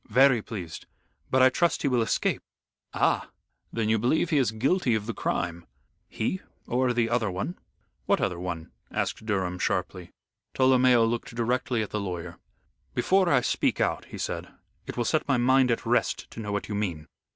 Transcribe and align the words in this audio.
"Very 0.09 0.41
pleased. 0.41 0.87
But 1.29 1.43
I 1.43 1.49
trust 1.49 1.83
he 1.83 1.87
will 1.87 2.01
escape." 2.01 2.41
"Ah! 2.91 3.29
Then 3.71 3.87
you 3.87 3.99
believe 3.99 4.31
he 4.31 4.39
is 4.39 4.49
guilty 4.51 4.95
of 4.95 5.05
the 5.05 5.13
crime." 5.13 5.67
"He 6.09 6.41
or 6.65 6.91
the 6.91 7.07
other 7.07 7.29
one." 7.29 7.59
"What 8.07 8.19
other 8.19 8.39
one?" 8.39 8.71
asked 8.89 9.23
Durham, 9.27 9.59
sharply. 9.59 10.09
Tolomeo 10.55 11.05
looked 11.05 11.35
directly 11.35 11.83
at 11.83 11.91
the 11.91 11.99
lawyer. 11.99 12.39
"Before 12.95 13.29
I 13.29 13.41
speak 13.41 13.79
out," 13.79 14.05
he 14.05 14.17
said, 14.17 14.47
"it 14.87 14.97
will 14.97 15.05
set 15.05 15.27
my 15.27 15.37
mind 15.37 15.69
at 15.69 15.85
rest 15.85 16.31
to 16.31 16.39
know 16.39 16.51
what 16.51 16.67
you 16.67 16.73
mean." 16.73 17.05